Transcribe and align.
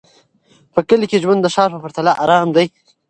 په 0.73 0.79
کلي 0.87 1.05
کې 1.11 1.21
ژوند 1.23 1.39
د 1.43 1.47
ښار 1.55 1.69
په 1.73 1.79
پرتله 1.83 2.11
ارام 2.23 2.47
دی. 2.55 2.67